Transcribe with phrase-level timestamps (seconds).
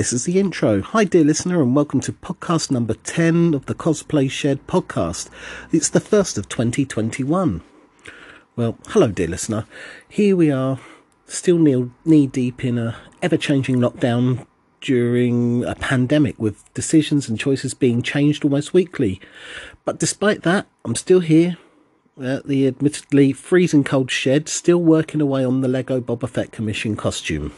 [0.00, 0.80] This is the intro.
[0.80, 5.28] Hi, dear listener, and welcome to podcast number 10 of the Cosplay Shed podcast.
[5.72, 7.60] It's the first of 2021.
[8.56, 9.66] Well, hello, dear listener.
[10.08, 10.80] Here we are,
[11.26, 14.46] still knee deep in a ever changing lockdown
[14.80, 19.20] during a pandemic with decisions and choices being changed almost weekly.
[19.84, 21.58] But despite that, I'm still here
[22.18, 26.96] at the admittedly freezing cold shed, still working away on the Lego Boba Fett commission
[26.96, 27.52] costume.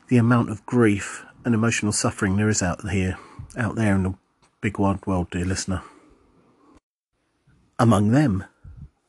[0.08, 3.18] the amount of grief and emotional suffering there is out here,
[3.58, 4.14] out there in the
[4.62, 5.82] big wide world, dear listener.
[7.78, 8.44] Among them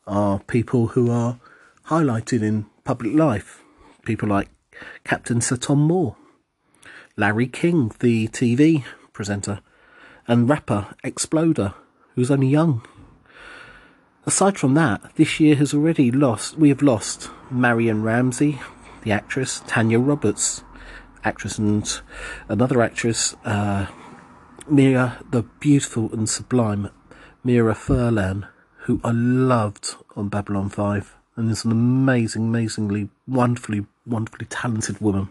[0.05, 1.39] are people who are
[1.85, 3.61] highlighted in public life,
[4.03, 4.49] people like
[5.05, 6.17] Captain Sir Tom Moore,
[7.15, 9.61] Larry King, the TV presenter,
[10.27, 11.73] and rapper Exploder,
[12.15, 12.85] who's only young
[14.27, 18.59] Aside from that, this year has already lost, we have lost Marion Ramsey,
[19.03, 20.63] the actress, Tanya Roberts,
[21.23, 22.01] actress and
[22.49, 23.85] another actress, uh,
[24.67, 26.89] Mira, the beautiful and sublime
[27.43, 28.47] Mira Furlan,
[28.85, 35.29] who I loved on Babylon 5 and is an amazing, amazingly, wonderfully, wonderfully talented woman.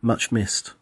[0.00, 0.74] Much missed.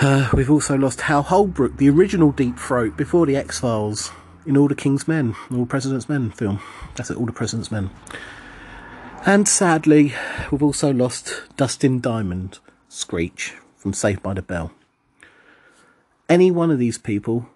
[0.00, 4.10] Uh, we've also lost Hal Holbrook, the original Deep Throat before the X Files
[4.46, 6.60] in All the King's Men, All President's Men film.
[6.96, 7.90] That's it, All the President's Men.
[9.24, 10.14] And sadly,
[10.50, 12.58] we've also lost Dustin Diamond,
[12.88, 14.72] Screech, from Saved by the Bell.
[16.28, 17.48] Any one of these people,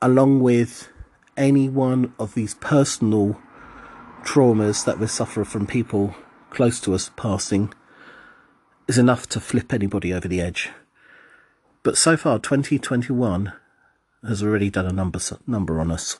[0.00, 0.88] along with
[1.36, 3.38] any one of these personal
[4.22, 6.14] traumas that we suffer from people
[6.50, 7.72] close to us passing,
[8.86, 10.70] is enough to flip anybody over the edge.
[11.82, 13.52] But so far, 2021
[14.26, 16.18] has already done a number number on us.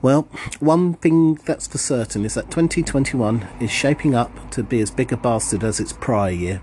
[0.00, 0.28] Well,
[0.60, 5.12] one thing that's for certain is that 2021 is shaping up to be as big
[5.12, 6.62] a bastard as its prior year.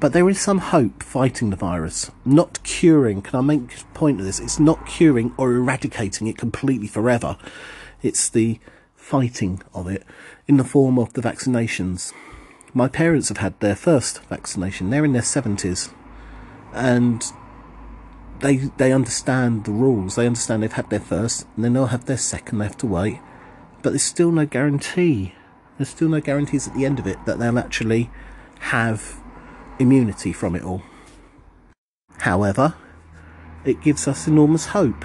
[0.00, 3.22] But there is some hope fighting the virus, not curing.
[3.22, 4.40] Can I make a point of this?
[4.40, 7.38] It's not curing or eradicating it completely forever.
[8.02, 8.58] It's the
[8.96, 10.02] fighting of it
[10.46, 12.12] in the form of the vaccinations.
[12.74, 14.90] My parents have had their first vaccination.
[14.90, 15.92] They're in their 70s.
[16.74, 17.24] And
[18.42, 20.16] they they understand the rules.
[20.16, 22.58] They understand they've had their first, and then they'll have their second.
[22.58, 23.20] They have to wait,
[23.82, 25.34] but there's still no guarantee.
[25.78, 28.10] There's still no guarantees at the end of it that they'll actually
[28.60, 29.20] have
[29.78, 30.82] immunity from it all.
[32.18, 32.74] However,
[33.64, 35.04] it gives us enormous hope.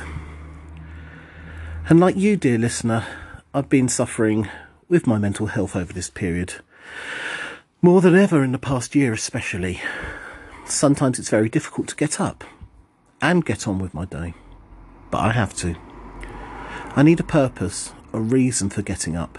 [1.90, 3.06] And like you, dear listener,
[3.54, 4.50] I've been suffering
[4.90, 6.56] with my mental health over this period.
[7.82, 9.80] More than ever in the past year, especially.
[10.66, 12.44] Sometimes it's very difficult to get up
[13.22, 14.34] and get on with my day.
[15.12, 15.76] But I have to.
[16.96, 19.38] I need a purpose, a reason for getting up.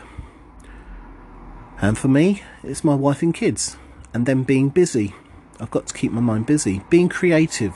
[1.81, 3.77] And for me, it's my wife and kids,
[4.13, 5.15] and then being busy.
[5.61, 6.83] I've got to keep my mind busy.
[6.91, 7.75] Being creative,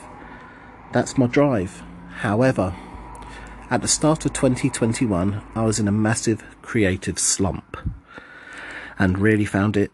[0.93, 1.83] that's my drive.
[2.19, 2.75] However,
[3.71, 7.77] at the start of 2021, I was in a massive creative slump
[8.99, 9.91] and really found it,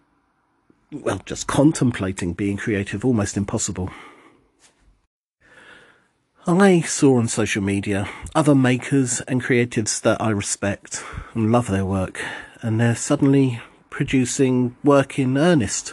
[0.90, 3.90] well, just contemplating being creative almost impossible.
[6.48, 11.04] I saw on social media other makers and creatives that I respect
[11.34, 12.22] and love their work,
[12.62, 13.60] and they're suddenly
[13.90, 15.92] producing work in earnest.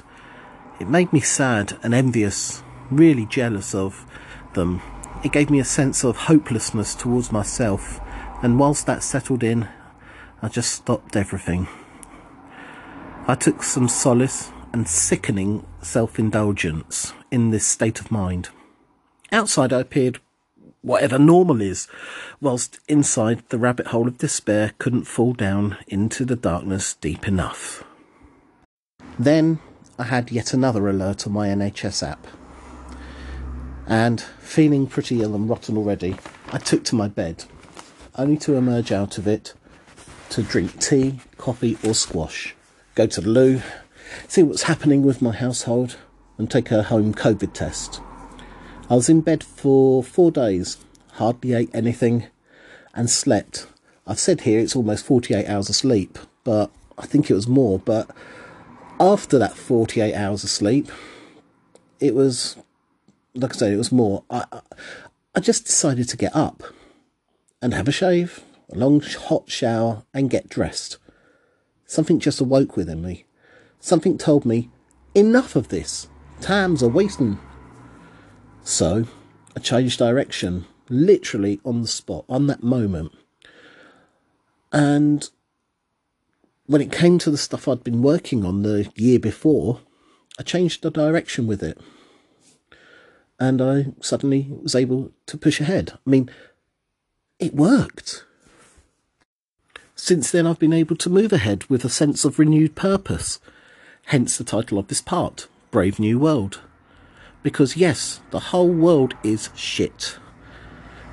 [0.80, 4.06] It made me sad and envious, really jealous of
[4.54, 4.82] them.
[5.26, 8.00] it gave me a sense of hopelessness towards myself.
[8.42, 9.68] And whilst that settled in,
[10.42, 11.68] I just stopped everything.
[13.28, 18.48] I took some solace and sickening self indulgence in this state of mind.
[19.34, 20.22] Outside, I appeared
[20.86, 21.88] whatever normal is,
[22.40, 27.84] whilst inside the rabbit hole of despair couldn't fall down into the darkness deep enough.
[29.18, 29.60] Then
[29.98, 32.28] I had yet another alert on my NHS app.
[33.88, 36.18] And feeling pretty ill and rotten already,
[36.52, 37.46] I took to my bed,
[38.16, 39.54] only to emerge out of it
[40.30, 42.56] to drink tea, coffee, or squash,
[42.94, 43.62] go to the loo,
[44.28, 45.98] see what's happening with my household,
[46.38, 48.02] and take a home COVID test.
[48.88, 50.78] I was in bed for four days,
[51.14, 52.28] hardly ate anything,
[52.94, 53.68] and slept.
[54.06, 57.80] I've said here it's almost 48 hours of sleep, but I think it was more.
[57.80, 58.12] But
[59.00, 60.92] after that 48 hours of sleep,
[62.00, 62.58] it was,
[63.34, 64.24] like I said, it was more.
[64.30, 64.46] I,
[65.34, 66.62] I just decided to get up
[67.64, 70.98] and have a shave, a long hot shower, and get dressed.
[71.88, 73.26] Something just awoke within me.
[73.80, 74.70] Something told me,
[75.16, 76.08] enough of this.
[76.40, 77.40] Time's a wasting.
[78.66, 79.06] So
[79.56, 83.14] I changed direction, literally on the spot, on that moment.
[84.74, 85.30] And
[86.66, 89.82] when it came to the stuff I'd been working on the year before,
[90.40, 91.80] I changed the direction with it.
[93.40, 95.94] And I suddenly was able to push ahead.
[96.06, 96.32] I mean,
[97.38, 98.26] it worked.
[99.96, 103.40] Since then, I've been able to move ahead with a sense of renewed purpose,
[104.08, 106.62] hence the title of this part Brave New World.
[107.46, 110.18] Because yes, the whole world is shit.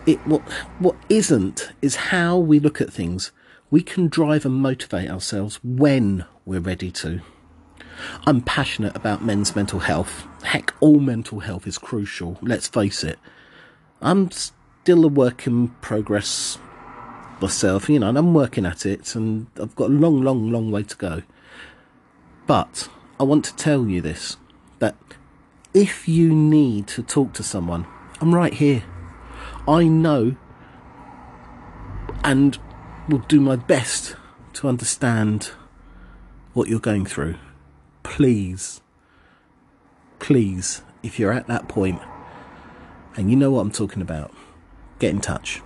[0.06, 0.40] It what
[0.79, 3.32] what isn't is how we look at things.
[3.70, 7.20] We can drive and motivate ourselves when we're ready to.
[8.26, 10.26] I'm passionate about men's mental health.
[10.43, 13.19] Heck, all mental health is crucial, let's face it.
[14.00, 16.56] I'm still a work in progress
[17.43, 20.70] myself, you know, and I'm working at it, and I've got a long, long, long
[20.70, 21.25] way to go.
[22.46, 22.88] But
[23.20, 24.38] I want to tell you this
[24.78, 24.96] that
[25.74, 27.86] if you need to talk to someone,
[28.20, 28.84] I'm right here.
[29.66, 30.36] I know
[32.24, 32.58] and
[33.08, 34.16] will do my best
[34.54, 35.52] to understand
[36.52, 37.36] what you're going through.
[38.02, 38.80] Please,
[40.19, 42.00] please, if you're at that point
[43.16, 44.32] and you know what I'm talking about,
[44.98, 45.62] get in touch.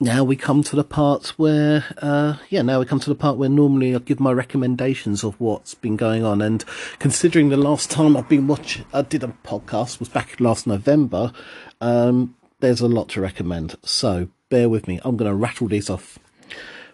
[0.00, 3.36] Now we come to the part where, uh, yeah, now we come to the part
[3.36, 6.42] where normally I give my recommendations of what's been going on.
[6.42, 6.64] And
[6.98, 11.32] considering the last time I've been watching, I did a podcast was back last November.
[11.80, 13.76] Um, there's a lot to recommend.
[13.84, 15.00] So bear with me.
[15.04, 16.18] I'm going to rattle these off.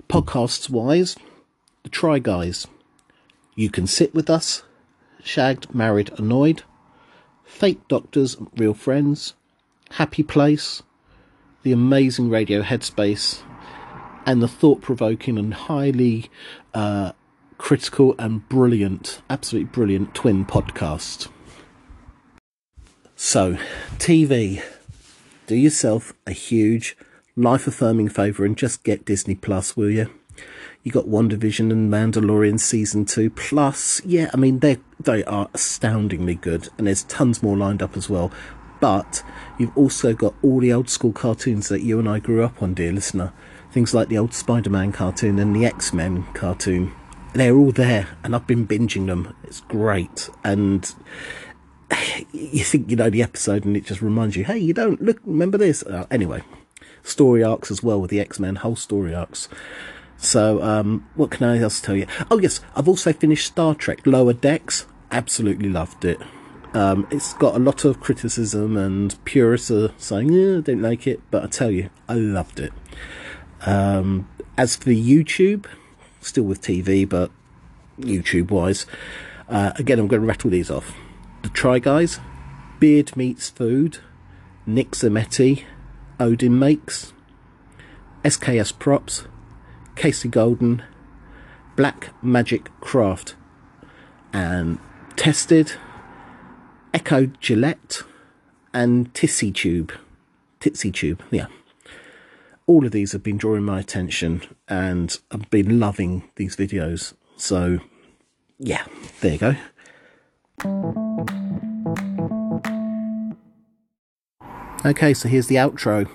[0.08, 1.17] Podcasts wise,
[1.85, 2.67] the Try Guys.
[3.55, 4.62] You can sit with us.
[5.23, 6.64] Shagged, married, annoyed.
[7.44, 9.35] Fake doctors, real friends.
[9.93, 10.82] Happy place
[11.62, 13.42] the amazing radio headspace
[14.26, 16.30] and the thought provoking and highly
[16.74, 17.12] uh,
[17.58, 21.28] critical and brilliant, absolutely brilliant twin podcast.
[23.16, 23.58] So,
[23.98, 24.62] TV,
[25.46, 26.96] do yourself a huge,
[27.36, 30.10] life affirming favour and just get Disney Plus, will you?
[30.82, 33.28] You got WandaVision and Mandalorian season two.
[33.28, 37.96] Plus, yeah, I mean they they are astoundingly good, and there's tons more lined up
[37.99, 38.32] as well.
[38.80, 39.22] But
[39.58, 42.75] you've also got all the old school cartoons that you and I grew up on,
[42.75, 43.32] dear listener.
[43.70, 46.92] Things like the old Spider Man cartoon and the X Men cartoon.
[47.32, 49.37] They're all there, and I've been binging them.
[49.44, 50.28] It's great.
[50.42, 50.92] And
[52.32, 55.20] you think you know the episode, and it just reminds you, hey, you don't look,
[55.25, 55.82] remember this?
[55.82, 56.42] Uh, anyway,
[57.02, 59.49] story arcs as well with the X Men, whole story arcs.
[60.16, 62.06] So, um, what can I else tell you?
[62.30, 64.87] Oh, yes, I've also finished Star Trek Lower Decks.
[65.10, 66.20] Absolutely loved it.
[66.72, 71.06] Um, it's got a lot of criticism, and purists are saying, yeah, I don't like
[71.06, 72.72] it, but I tell you, I loved it.
[73.66, 75.66] Um, as for YouTube,
[76.20, 77.30] still with TV, but
[77.98, 78.86] YouTube wise,
[79.48, 80.94] uh, again, I'm going to rattle these off.
[81.42, 82.20] The Try Guys,
[82.78, 83.98] Beard Meets Food,
[84.64, 85.64] Nick Zammeti,
[86.20, 87.12] Odin Makes,
[88.24, 89.24] SKS Props,
[89.96, 90.82] Casey Golden,
[91.74, 93.34] Black Magic Craft,
[94.32, 94.78] and
[95.16, 95.72] Tested
[96.92, 98.02] Echo Gillette,
[98.73, 99.92] and Tissy Tube.
[100.61, 101.47] Titsy Tube, yeah.
[102.66, 107.14] All of these have been drawing my attention and I've been loving these videos.
[107.37, 107.80] So,
[108.59, 108.85] yeah,
[109.20, 109.56] there you go.
[114.85, 116.09] Okay, so here's the outro.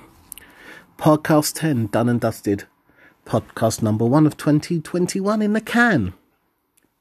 [0.97, 2.65] Podcast 10 done and dusted.
[3.25, 6.13] Podcast number one of 2021 in the can.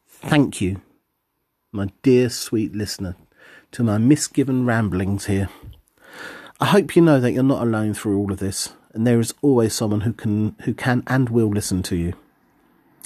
[0.07, 0.81] Thank you
[1.75, 3.17] my dear sweet listener,
[3.75, 5.49] to my misgiven ramblings here.
[6.61, 9.35] I hope you know that you're not alone through all of this, and there is
[9.43, 12.13] always someone who can who can and will listen to you.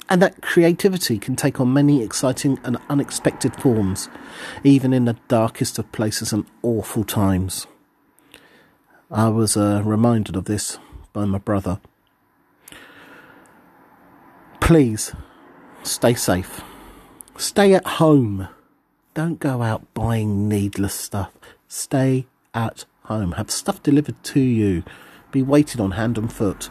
[0.09, 4.09] And that creativity can take on many exciting and unexpected forms,
[4.63, 7.65] even in the darkest of places and awful times.
[9.09, 10.77] I was uh, reminded of this
[11.13, 11.79] by my brother.
[14.61, 15.13] Please
[15.81, 16.61] stay safe.
[17.37, 18.49] Stay at home.
[19.19, 21.33] Don't go out buying needless stuff.
[21.67, 23.33] Stay at home.
[23.33, 24.81] Have stuff delivered to you.
[25.33, 26.69] Be waited on hand and foot.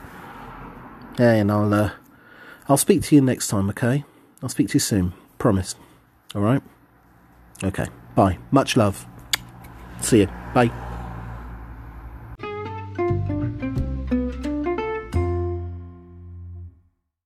[1.19, 1.91] Yeah, and I'll uh,
[2.67, 4.07] I'll speak to you next time, okay?
[4.43, 5.13] I'll speak to you soon.
[5.37, 5.75] Promise.
[6.35, 6.63] All right?
[7.63, 7.89] Okay.
[8.15, 8.39] Bye.
[8.51, 9.07] Much love.
[10.01, 10.29] See you.
[10.55, 10.88] Bye.